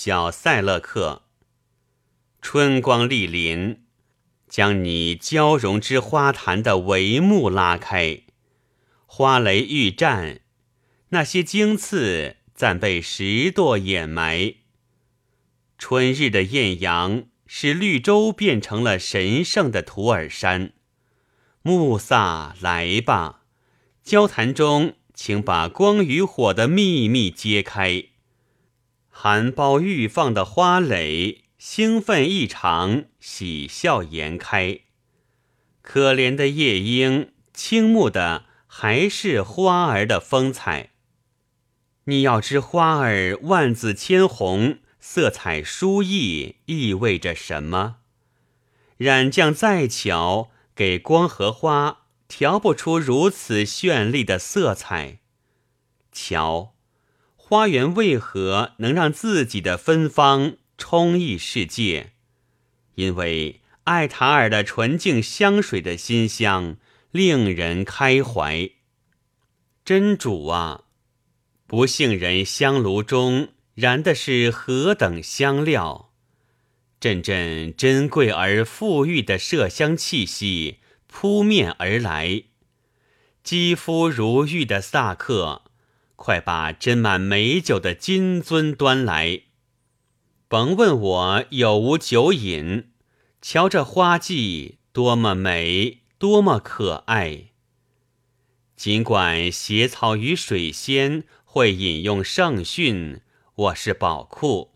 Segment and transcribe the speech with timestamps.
[0.00, 1.22] 小塞勒克。
[2.40, 3.82] 春光莅临，
[4.48, 8.20] 将你交融之花坛的帷幕拉开，
[9.06, 10.38] 花蕾欲绽，
[11.08, 14.54] 那些荆刺暂被石垛掩埋。
[15.76, 20.74] 春日的艳阳使绿洲变成了神圣的土尔山。
[21.62, 23.42] 穆萨，来吧，
[24.04, 28.04] 交谈中，请把光与火的秘密揭开。
[29.20, 31.42] 含苞欲放的花蕾。
[31.58, 34.82] 兴奋异常，喜笑颜开。
[35.82, 40.90] 可怜的夜莺，倾慕的还是花儿的风采。
[42.04, 47.96] 你要知花儿万紫千红，色彩殊异，意味着什么？
[48.98, 55.18] 染匠再巧，给光和花调不出如此绚丽的色彩。
[56.12, 56.74] 瞧，
[57.48, 60.58] 花园为何能让自己的芬芳？
[60.76, 62.12] 充溢世界，
[62.96, 66.76] 因为艾塔尔的纯净香水的馨香
[67.10, 68.68] 令人开怀。
[69.82, 70.82] 真主啊，
[71.66, 76.12] 不幸人香炉中燃的是何等香料！
[77.00, 82.42] 阵阵珍贵而馥郁的麝香气息扑面而来。
[83.42, 85.62] 肌肤如玉的萨克，
[86.18, 89.42] 快把斟满美酒的金樽端来。
[90.48, 92.90] 甭问我有无酒饮，
[93.40, 97.50] 瞧这花季多么美，多么可爱。
[98.74, 103.20] 尽管邪草与水仙会引用圣训，
[103.54, 104.72] 我是宝库。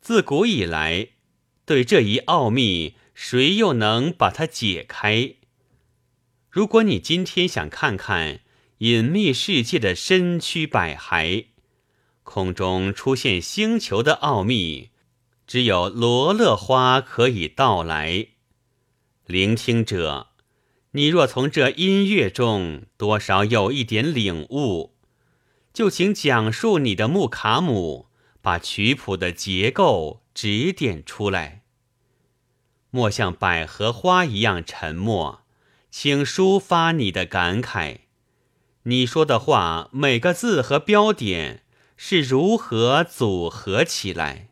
[0.00, 1.08] 自古以来，
[1.66, 5.34] 对这一奥秘，谁又能把它解开？
[6.48, 8.40] 如果你今天想看看
[8.78, 11.46] 隐秘世界的身躯百骸，
[12.22, 14.90] 空中出现星球的奥秘。
[15.48, 18.28] 只有罗勒花可以到来，
[19.26, 20.28] 聆听者，
[20.92, 24.94] 你若从这音乐中多少有一点领悟，
[25.72, 28.08] 就请讲述你的木卡姆，
[28.40, 31.62] 把曲谱的结构指点出来。
[32.90, 35.42] 莫像百合花一样沉默，
[35.90, 38.00] 请抒发你的感慨。
[38.88, 41.62] 你说的话每个字和标点
[41.98, 44.48] 是如何组合起来？